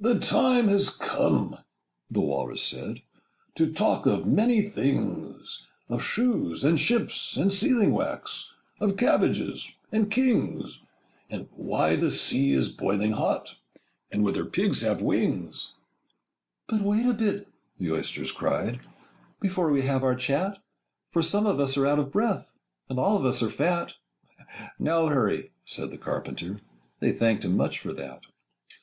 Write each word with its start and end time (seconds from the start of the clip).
'The 0.00 0.18
time 0.20 0.68
has 0.68 0.90
come,' 0.94 1.56
the 2.10 2.20
Walrus 2.20 2.62
said, 2.62 2.78
Â 2.78 2.84
Â 2.84 2.90
Â 2.90 2.92
Â 2.92 3.54
'To 3.54 3.72
talk 3.72 4.04
of 4.04 4.26
many 4.26 4.60
things: 4.60 5.62
Of 5.88 6.04
shoes—and 6.04 6.78
ships—and 6.78 7.50
sealing 7.50 7.92
wax— 7.92 8.50
Â 8.82 8.84
Â 8.84 8.84
Â 8.84 8.88
Â 8.90 8.92
Of 8.92 8.96
cabbages—and 8.98 10.10
kings— 10.10 10.78
And 11.30 11.48
why 11.52 11.96
the 11.96 12.10
sea 12.10 12.52
is 12.52 12.70
boiling 12.70 13.12
hot— 13.12 13.54
Â 13.54 13.54
Â 13.54 13.54
Â 13.54 13.54
Â 13.54 13.56
And 14.12 14.24
whether 14.24 14.44
pigs 14.44 14.82
have 14.82 15.00
wings.' 15.00 15.72
'But 16.68 16.82
wait 16.82 17.06
a 17.06 17.14
bit,' 17.14 17.48
the 17.78 17.92
Oysters 17.92 18.32
cried, 18.32 18.74
Â 18.74 18.76
Â 18.76 18.80
Â 18.80 18.80
Â 18.80 18.80
'Before 19.40 19.72
we 19.72 19.82
have 19.86 20.04
our 20.04 20.14
chat; 20.14 20.58
For 21.12 21.22
some 21.22 21.46
of 21.46 21.60
us 21.60 21.78
are 21.78 21.86
out 21.86 21.98
of 21.98 22.12
breath, 22.12 22.42
Â 22.42 22.42
Â 22.42 22.42
Â 22.42 22.44
Â 22.44 22.50
And 22.90 22.98
all 22.98 23.16
of 23.16 23.24
us 23.24 23.42
are 23.42 23.48
fat!' 23.48 23.94
'No 24.78 25.06
hurry!' 25.06 25.52
said 25.64 25.90
the 25.90 25.96
Carpenter. 25.96 26.46
Â 26.46 26.50
Â 26.50 26.56
Â 26.56 26.56
Â 26.56 26.60
They 27.00 27.12
thanked 27.12 27.46
him 27.46 27.56
much 27.56 27.78
for 27.78 27.94
that. 27.94 28.20